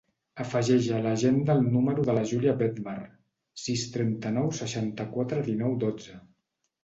Afegeix 0.43 0.85
a 0.99 0.99
l'agenda 1.07 1.55
el 1.59 1.67
número 1.73 2.05
de 2.07 2.15
la 2.19 2.23
Júlia 2.31 2.55
Bedmar: 2.61 2.95
sis, 3.65 3.83
trenta-nou, 3.97 4.49
seixanta-quatre, 4.61 5.45
dinou, 5.51 5.77
dotze. 5.85 6.19